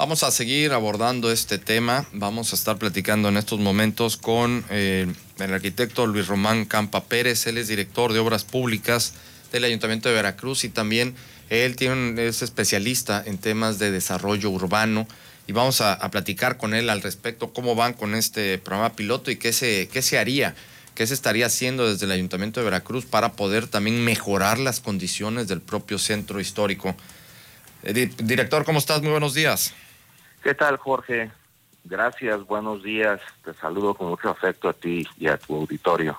[0.00, 2.06] Vamos a seguir abordando este tema.
[2.14, 5.06] Vamos a estar platicando en estos momentos con eh,
[5.38, 7.46] el arquitecto Luis Román Campa Pérez.
[7.46, 9.12] Él es director de obras públicas
[9.52, 11.14] del Ayuntamiento de Veracruz y también
[11.50, 11.76] él
[12.18, 15.06] es especialista en temas de desarrollo urbano.
[15.46, 19.36] Y vamos a, platicar con él al respecto cómo van con este programa piloto y
[19.36, 20.54] qué se, qué se haría,
[20.94, 25.46] qué se estaría haciendo desde el Ayuntamiento de Veracruz para poder también mejorar las condiciones
[25.46, 26.96] del propio centro histórico.
[27.82, 29.02] Eh, director, ¿cómo estás?
[29.02, 29.74] Muy buenos días.
[30.42, 31.30] ¿Qué tal, Jorge?
[31.84, 33.20] Gracias, buenos días.
[33.44, 36.16] Te saludo con mucho afecto a ti y a tu auditorio.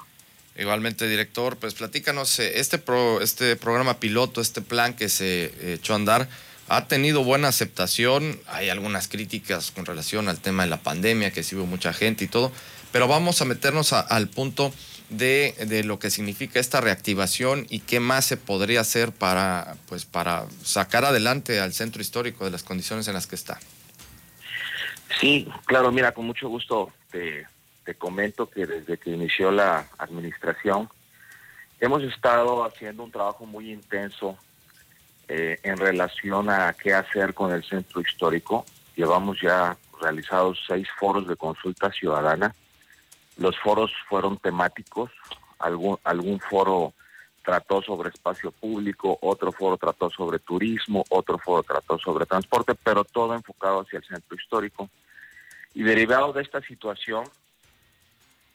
[0.55, 5.93] Igualmente, director, pues platícanos, eh, este, pro, este programa piloto, este plan que se echó
[5.93, 6.27] a andar,
[6.67, 8.39] ha tenido buena aceptación.
[8.47, 12.25] Hay algunas críticas con relación al tema de la pandemia, que sí hubo mucha gente
[12.25, 12.51] y todo,
[12.91, 14.71] pero vamos a meternos al punto
[15.09, 20.05] de, de, lo que significa esta reactivación y qué más se podría hacer para, pues,
[20.05, 23.59] para sacar adelante al centro histórico de las condiciones en las que está.
[25.21, 27.45] Sí, claro, mira, con mucho gusto te,
[27.99, 30.89] comento que desde que inició la administración
[31.79, 34.35] hemos estado haciendo un trabajo muy intenso
[35.27, 38.65] eh, en relación a qué hacer con el centro histórico.
[38.95, 42.55] Llevamos ya realizados seis foros de consulta ciudadana.
[43.37, 45.11] Los foros fueron temáticos,
[45.59, 46.93] algún, algún foro
[47.43, 53.03] trató sobre espacio público, otro foro trató sobre turismo, otro foro trató sobre transporte, pero
[53.03, 54.89] todo enfocado hacia el centro histórico.
[55.73, 57.23] Y derivado de esta situación,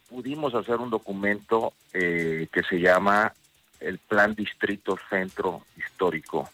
[0.09, 3.33] pudimos hacer un documento eh, que se llama
[3.79, 6.49] el Plan Distrito Centro Histórico.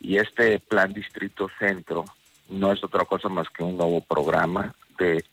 [0.00, 2.04] Y este Plan Distrito Centro
[2.48, 5.24] no es otra cosa más que un nuevo programa de,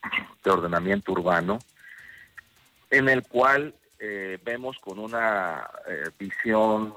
[0.46, 1.60] ordenamiento urbano
[2.92, 6.94] en el cual eh, vemos con una eh, visión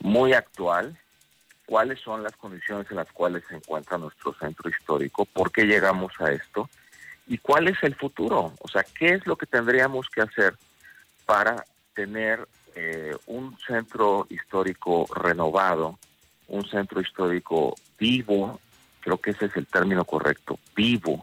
[0.00, 0.98] muy actual
[1.66, 6.12] cuáles son las condiciones en las cuales se encuentra nuestro centro histórico, por qué llegamos
[6.20, 6.68] a esto
[7.26, 8.52] y cuál es el futuro.
[8.60, 10.54] O sea, qué es lo que tendríamos que hacer
[11.24, 15.98] para tener eh, un centro histórico renovado,
[16.48, 18.60] un centro histórico vivo,
[19.00, 21.22] creo que ese es el término correcto, vivo,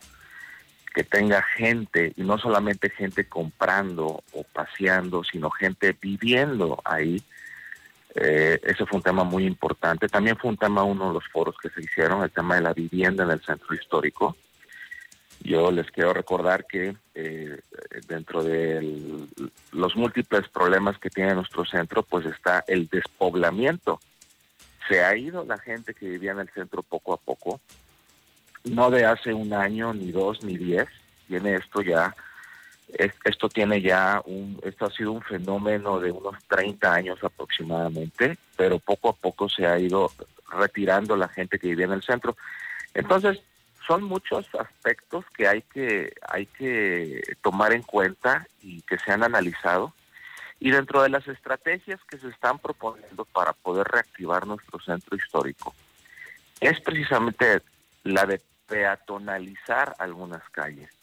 [0.93, 7.23] que tenga gente, y no solamente gente comprando o paseando, sino gente viviendo ahí,
[8.15, 10.07] eh, ese fue un tema muy importante.
[10.07, 12.73] También fue un tema, uno de los foros que se hicieron, el tema de la
[12.73, 14.35] vivienda en el centro histórico.
[15.43, 17.59] Yo les quiero recordar que eh,
[18.07, 19.27] dentro de
[19.71, 23.99] los múltiples problemas que tiene nuestro centro, pues está el despoblamiento.
[24.87, 27.59] Se ha ido la gente que vivía en el centro poco a poco,
[28.65, 30.87] no de hace un año, ni dos, ni diez.
[31.27, 32.13] Tiene esto ya
[32.97, 38.79] esto tiene ya un, esto ha sido un fenómeno de unos 30 años aproximadamente, pero
[38.79, 40.11] poco a poco se ha ido
[40.49, 42.35] retirando la gente que vivía en el centro.
[42.93, 43.41] Entonces,
[43.87, 49.23] son muchos aspectos que hay que hay que tomar en cuenta y que se han
[49.23, 49.93] analizado.
[50.59, 55.73] Y dentro de las estrategias que se están proponiendo para poder reactivar nuestro centro histórico,
[56.59, 57.61] es precisamente
[58.03, 61.00] la de peatonalizar algunas calles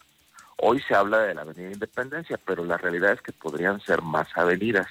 [0.61, 4.27] Hoy se habla de la Avenida Independencia, pero la realidad es que podrían ser más
[4.35, 4.87] avenidas.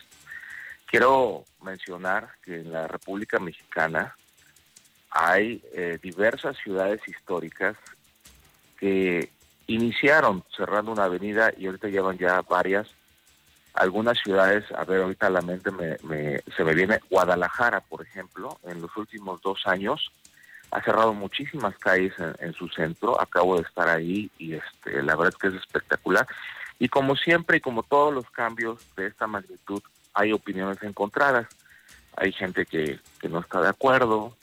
[0.86, 4.16] Quiero mencionar que en la República Mexicana
[5.10, 7.76] hay eh, diversas ciudades históricas
[8.78, 9.30] que
[9.66, 12.88] iniciaron cerrando una avenida y ahorita llevan ya varias.
[13.74, 18.58] Algunas ciudades, a ver, ahorita a la mente me, se me viene Guadalajara, por ejemplo,
[18.64, 20.10] en los últimos dos años
[20.70, 25.34] ha cerrado muchísimas calles en, su centro, acabo de estar ahí y este, la verdad
[25.34, 26.26] es que es espectacular.
[26.78, 29.82] Y como siempre y como todos los cambios de esta magnitud,
[30.14, 31.46] hay opiniones encontradas.
[32.16, 34.36] Hay gente que, no está de acuerdo,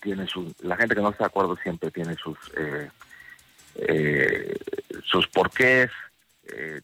[0.00, 2.90] tiene su, la gente que no está de acuerdo siempre tiene sus, eh,
[3.76, 4.56] eh,
[5.04, 5.90] sus porqués,
[6.44, 6.80] eh,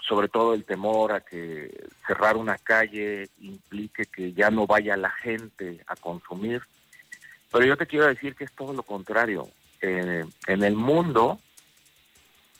[0.00, 5.10] sobre todo el temor a que cerrar una calle implique que ya no vaya la
[5.10, 6.62] gente a consumir
[7.52, 9.48] pero yo te quiero decir que es todo lo contrario.
[9.80, 11.38] en el mundo,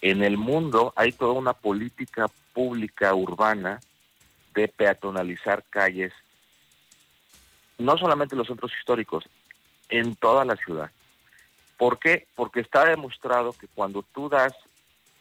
[0.00, 3.80] en el mundo hay toda una política pública urbana
[4.54, 6.12] de peatonalizar calles,
[7.78, 9.24] no solamente en los centros históricos,
[9.88, 10.90] en toda la ciudad.
[11.76, 12.26] ¿Por qué?
[12.34, 14.52] Porque está demostrado que cuando tú das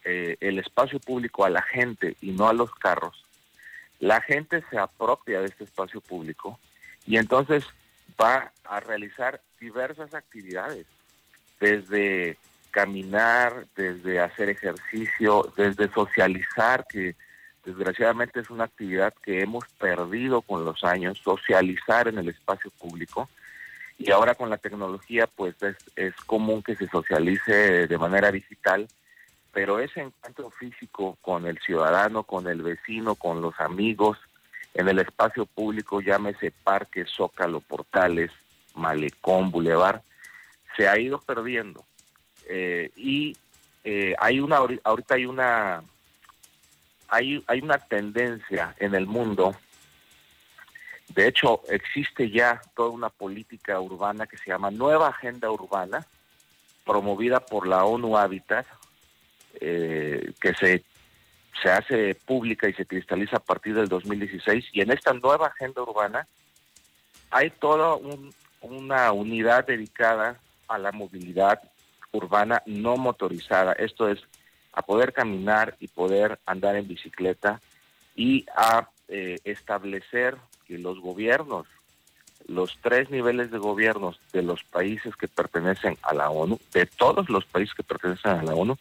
[0.04, 3.26] eh, el espacio público a la gente y no a los carros,
[4.00, 6.60] la gente se apropia de este espacio público
[7.06, 7.66] y entonces
[8.20, 10.86] va a realizar diversas actividades,
[11.60, 12.38] desde
[12.72, 17.16] caminar, desde hacer ejercicio, desde socializar, que
[17.66, 23.30] desgraciadamente es una actividad que hemos perdido con los años, socializar en el espacio público.
[23.98, 28.88] y ahora con la tecnología pues es, es común que se socialice de manera digital,
[29.52, 34.18] pero ese encuentro físico con el ciudadano, con el vecino, con los amigos,
[34.74, 38.32] en el espacio público, llámese parque, zócalo, portales,
[38.76, 40.02] malecón, bulevar,
[40.78, 41.84] se ha ido perdiendo.
[42.48, 43.36] Eh, y
[43.84, 45.84] eh, hay una ahorita hay una
[47.08, 49.56] hay, hay una tendencia en el mundo
[51.10, 56.06] de hecho existe ya toda una política urbana que se llama nueva agenda urbana
[56.86, 58.66] promovida por la ONU Habitat
[59.60, 60.84] eh, que se
[61.62, 65.82] se hace pública y se cristaliza a partir del 2016 y en esta nueva agenda
[65.82, 66.28] urbana
[67.30, 67.98] hay toda
[68.62, 71.62] una unidad dedicada a la movilidad
[72.12, 73.74] urbana no motorizada.
[73.74, 74.20] Esto es
[74.74, 77.62] a poder caminar y poder andar en bicicleta
[78.16, 81.68] y a eh, establecer que los gobiernos,
[82.48, 87.30] los tres niveles de gobiernos de los países que pertenecen a la ONU, de todos
[87.30, 88.78] los países que pertenecen a la ONU,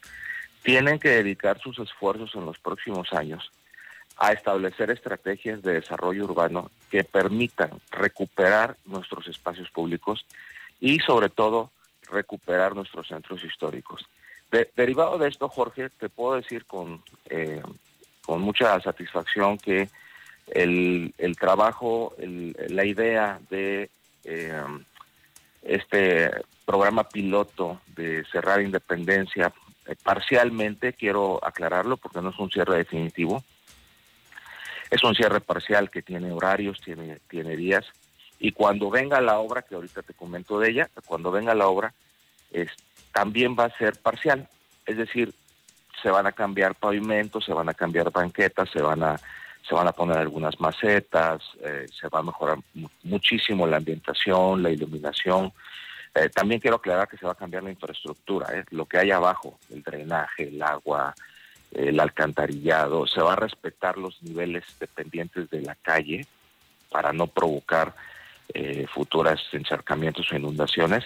[0.62, 3.50] tienen que dedicar sus esfuerzos en los próximos años
[4.18, 10.26] a establecer estrategias de desarrollo urbano que permitan recuperar nuestros espacios públicos
[10.78, 11.70] y sobre todo
[12.10, 14.06] recuperar nuestros centros históricos.
[14.76, 17.62] derivado de esto, Jorge, te puedo decir con, eh,
[18.22, 19.88] con mucha satisfacción que
[20.48, 23.88] el, el trabajo, la idea de
[24.24, 24.62] eh,
[25.62, 26.30] este
[26.64, 29.52] programa piloto de cerrar Independencia
[29.90, 33.42] eh, parcialmente, quiero aclararlo porque no es un cierre definitivo,
[34.88, 37.84] es un cierre parcial que tiene horarios, tiene, tiene días,
[38.38, 41.92] y cuando venga la obra, que ahorita te comento de ella, cuando venga la obra,
[42.52, 42.70] es,
[43.12, 44.48] también va a ser parcial,
[44.86, 45.34] es decir,
[46.00, 49.20] se van a cambiar pavimentos, se van a cambiar banquetas, se van a
[49.68, 52.58] se van a poner algunas macetas, eh, se va a mejorar
[53.02, 55.52] muchísimo la ambientación, la iluminación,
[56.14, 58.64] eh, también quiero aclarar que se va a cambiar la infraestructura, ¿eh?
[58.70, 61.14] lo que hay abajo, el drenaje, el agua,
[61.72, 66.26] el alcantarillado, se va a respetar los niveles dependientes de la calle
[66.90, 67.94] para no provocar
[68.52, 71.04] eh, futuras encharcamientos o inundaciones.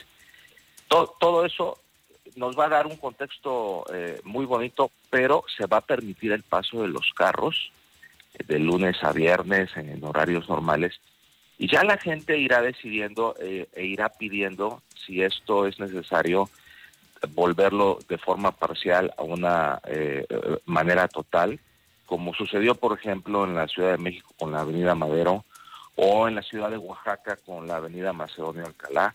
[0.88, 1.78] Todo, eso
[2.36, 6.42] nos va a dar un contexto eh, muy bonito, pero se va a permitir el
[6.42, 7.72] paso de los carros
[8.46, 11.00] de lunes a viernes en horarios normales
[11.58, 16.48] y ya la gente irá decidiendo e irá pidiendo si esto es necesario
[17.30, 20.26] volverlo de forma parcial a una eh,
[20.66, 21.58] manera total,
[22.06, 25.44] como sucedió, por ejemplo, en la Ciudad de México con la Avenida Madero
[25.96, 29.14] o en la ciudad de Oaxaca con la Avenida Macedonio Alcalá,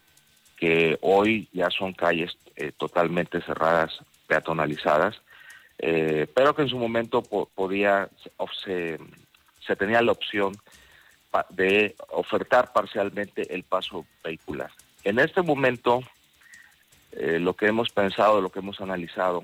[0.58, 5.22] que hoy ya son calles eh, totalmente cerradas, peatonalizadas,
[5.78, 8.10] eh, pero que en su momento podía,
[8.64, 9.00] se,
[9.66, 10.54] se tenía la opción
[11.50, 14.72] de ofertar parcialmente el paso vehicular.
[15.04, 16.02] En este momento,
[17.12, 19.44] eh, lo que hemos pensado, lo que hemos analizado,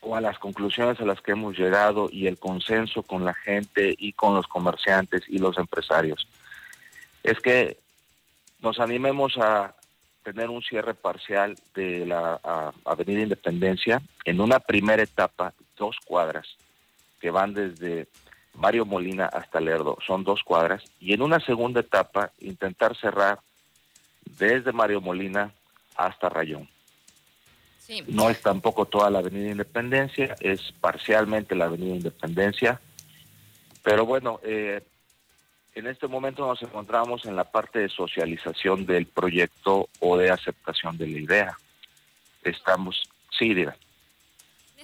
[0.00, 3.94] o a las conclusiones a las que hemos llegado y el consenso con la gente
[3.96, 6.28] y con los comerciantes y los empresarios,
[7.22, 7.78] es que
[8.60, 9.74] nos animemos a
[10.22, 12.40] tener un cierre parcial de la
[12.84, 16.46] Avenida Independencia en una primera etapa, dos cuadras,
[17.20, 18.06] que van desde
[18.54, 23.40] Mario Molina hasta Lerdo, son dos cuadras, y en una segunda etapa intentar cerrar
[24.24, 25.52] desde Mario Molina
[25.96, 26.68] hasta Rayón.
[28.08, 32.80] No es tampoco toda la Avenida Independencia, es parcialmente la Avenida Independencia,
[33.82, 34.82] pero bueno, eh,
[35.74, 40.96] en este momento nos encontramos en la parte de socialización del proyecto o de aceptación
[40.96, 41.58] de la idea.
[42.42, 43.02] Estamos,
[43.36, 43.76] sí, diga.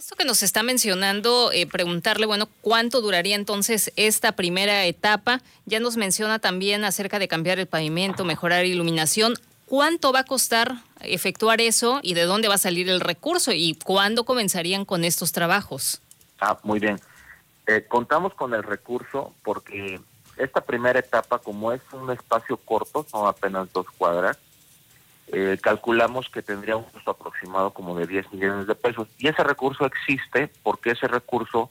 [0.00, 5.42] Esto que nos está mencionando, eh, preguntarle, bueno, ¿cuánto duraría entonces esta primera etapa?
[5.66, 9.34] Ya nos menciona también acerca de cambiar el pavimento, mejorar iluminación.
[9.66, 13.74] ¿Cuánto va a costar efectuar eso y de dónde va a salir el recurso y
[13.74, 16.00] cuándo comenzarían con estos trabajos?
[16.40, 16.98] Ah, muy bien.
[17.66, 20.00] Eh, contamos con el recurso porque
[20.38, 24.38] esta primera etapa, como es un espacio corto, son apenas dos cuadras,
[25.32, 29.08] eh, calculamos que tendría un costo aproximado como de 10 millones de pesos.
[29.18, 31.70] Y ese recurso existe porque ese recurso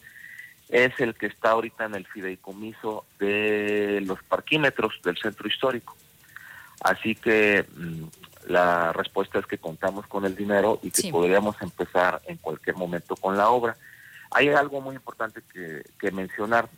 [0.69, 5.97] es el que está ahorita en el fideicomiso de los parquímetros del centro histórico.
[6.81, 8.03] Así que mm,
[8.47, 13.15] la respuesta es que contamos con el dinero y que podríamos empezar en cualquier momento
[13.15, 13.75] con la obra.
[14.31, 16.69] Hay algo muy importante que, que mencionar.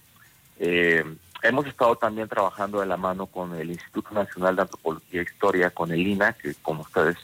[0.60, 1.03] Eh,
[1.43, 5.72] Hemos estado también trabajando de la mano con el Instituto Nacional de Antropología e Historia,
[5.72, 7.17] con el INA, que como ustedes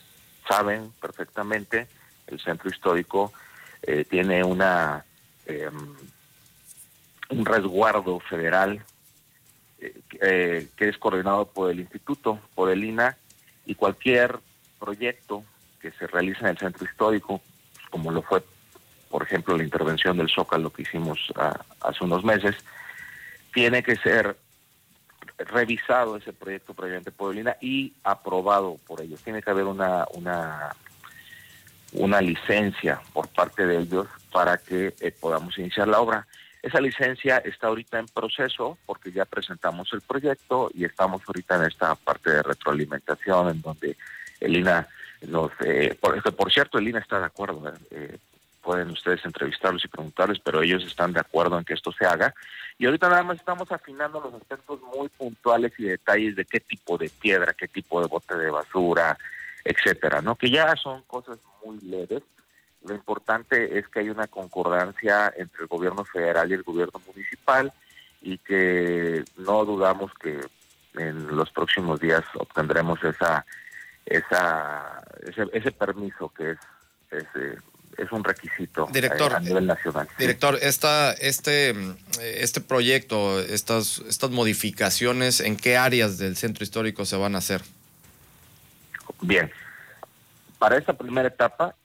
[0.49, 1.87] saben perfectamente,
[2.25, 3.31] el centro histórico
[3.83, 5.05] eh, tiene una
[5.45, 5.95] em,
[7.29, 8.83] un resguardo federal
[9.79, 13.15] eh, eh, que es coordinado por el instituto, por el INA,
[13.67, 14.39] y cualquier
[14.79, 15.43] proyecto
[15.79, 17.39] que se realice en el centro histórico,
[17.91, 18.43] como lo fue,
[19.11, 22.55] por ejemplo, la intervención del Zócalo que hicimos ah, hace unos meses,
[23.57, 24.37] tiene que ser
[25.39, 29.19] revisado ese proyecto previamente por Lina y aprobado por ellos.
[29.23, 30.75] Tiene que haber una, una,
[31.93, 36.27] una licencia por parte de ellos para que eh, podamos iniciar la obra.
[36.61, 41.63] Esa licencia está ahorita en proceso porque ya presentamos el proyecto y estamos ahorita en
[41.63, 43.97] esta parte de retroalimentación en donde
[44.39, 44.87] el INA
[45.23, 45.49] nos...
[45.65, 47.73] Eh, por, por cierto, el INA está de acuerdo.
[47.89, 48.19] Eh,
[48.67, 52.35] pueden ustedes entrevistarlos y preguntarles, pero ellos están de acuerdo en que esto se haga.
[52.77, 56.97] Y ahorita nada más estamos afinando los aspectos muy puntuales y detalles de qué tipo
[56.97, 59.17] de piedra, qué tipo de bote de basura,
[59.63, 60.35] etcétera, ¿no?
[60.35, 62.23] Que ya son cosas muy leves.
[62.83, 67.71] Lo importante es que hay una concordancia entre el gobierno federal y el gobierno municipal
[68.21, 70.41] y que no dudamos que
[70.95, 73.45] en los próximos días obtendremos esa
[74.05, 76.57] esa ese, ese permiso que es,
[77.11, 77.57] es eh,
[77.97, 80.07] es un requisito director, a nivel nacional.
[80.17, 81.75] Director, esta, este,
[82.21, 87.61] este proyecto, estas, estas modificaciones, ¿en qué áreas del centro histórico se van a hacer?
[89.21, 89.51] Bien,
[90.59, 91.75] para esta primera etapa,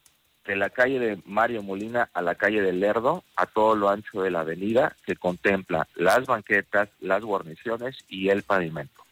[0.45, 4.23] de la calle de Mario Molina a la calle de Lerdo, a todo lo ancho
[4.23, 9.02] de la avenida, que contempla las banquetas, las guarniciones y el pavimento.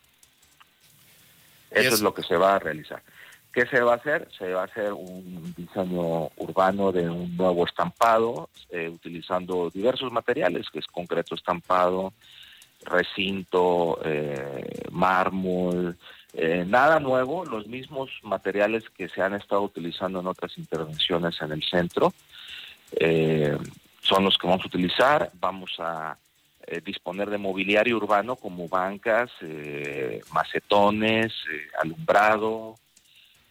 [1.70, 3.02] Eso es lo que se va a realizar.
[3.52, 4.28] ¿Qué se va a hacer?
[4.38, 10.70] Se va a hacer un diseño urbano de un nuevo estampado, eh, utilizando diversos materiales,
[10.70, 12.12] que es concreto estampado,
[12.84, 15.98] recinto, eh, mármol,
[16.32, 21.52] eh, nada nuevo, los mismos materiales que se han estado utilizando en otras intervenciones en
[21.52, 22.12] el centro
[24.02, 25.30] son los que vamos a utilizar.
[25.34, 26.16] Vamos a
[26.84, 29.30] disponer de mobiliario urbano como bancas,
[30.32, 31.32] macetones,
[31.80, 32.76] alumbrado,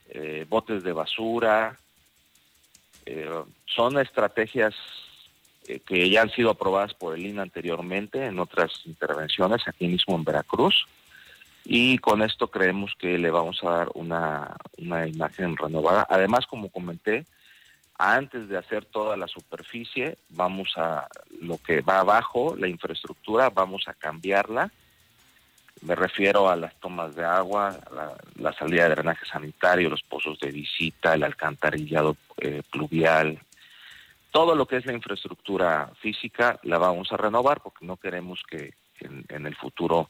[0.10, 1.78] eh, botes de basura.
[3.06, 3.30] Eh,
[3.66, 4.76] son estrategias
[5.68, 10.16] eh, que ya han sido aprobadas por el INA anteriormente en otras intervenciones aquí mismo
[10.16, 10.88] en Veracruz.
[11.66, 16.08] Y con esto creemos que le vamos a dar una, una imagen renovada.
[16.10, 17.26] Además, como comenté,
[17.98, 21.08] antes de hacer toda la superficie, vamos a
[21.42, 24.72] lo que va abajo, la infraestructura, vamos a cambiarla
[25.82, 27.78] me refiero a las tomas de agua,
[28.36, 33.40] la, salida de drenaje sanitario, los pozos de visita, el alcantarillado eh, pluvial.
[34.32, 38.74] Todo lo que es la infraestructura física la vamos a renovar porque no queremos que,
[39.00, 40.10] en, el futuro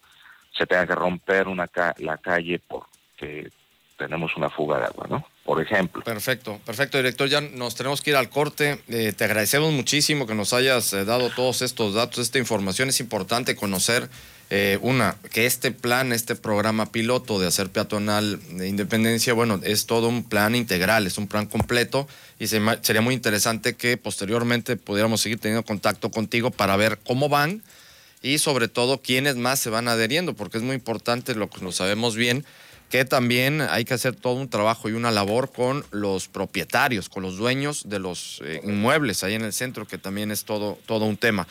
[0.52, 3.52] se tenga que romper una la calle porque
[3.98, 5.26] tenemos una fuga de agua, ¿no?
[5.44, 6.02] Por ejemplo.
[6.04, 7.28] Perfecto, perfecto, director.
[7.28, 8.82] Ya nos tenemos que ir al corte.
[8.88, 12.90] Eh, te agradecemos muchísimo que nos hayas eh, dado todos estos datos, esta información.
[12.90, 14.10] Es importante conocer
[14.52, 19.86] eh, una, que este plan, este programa piloto de hacer peatonal de independencia, bueno, es
[19.86, 22.08] todo un plan integral, es un plan completo
[22.40, 27.62] y sería muy interesante que posteriormente pudiéramos seguir teniendo contacto contigo para ver cómo van
[28.24, 32.16] y sobre todo quiénes más se van adheriendo, porque es muy importante, lo lo sabemos
[32.16, 32.44] bien,
[32.90, 37.22] que también hay que hacer todo un trabajo y una labor con los propietarios, con
[37.22, 41.06] los dueños de los eh, inmuebles ahí en el centro, que también es todo, todo
[41.06, 41.48] un tema.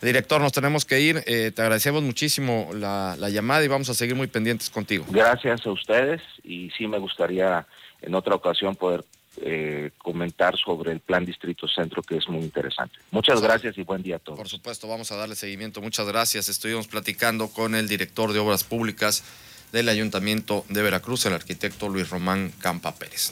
[0.00, 1.22] Director, nos tenemos que ir.
[1.26, 5.04] Eh, te agradecemos muchísimo la, llamada y vamos a seguir muy pendientes contigo.
[5.10, 7.66] Gracias a ustedes y sí me gustaría
[8.00, 9.04] en otra ocasión poder
[9.40, 12.96] eh, comentar sobre el plan Distrito Centro que es muy interesante.
[13.10, 14.38] Muchas gracias y buen día a todos.
[14.38, 15.80] Por supuesto, vamos a darle seguimiento.
[15.80, 16.48] Muchas gracias.
[16.48, 19.24] Estuvimos platicando con el director de Obras Públicas
[19.72, 23.26] del Ayuntamiento de Veracruz, el arquitecto Luis Román Campa Pérez.